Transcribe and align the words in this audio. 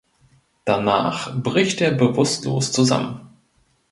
Danach 0.65 1.31
bricht 1.31 1.79
er 1.79 1.91
bewusstlos 1.91 2.71
zusammen. 2.71 3.21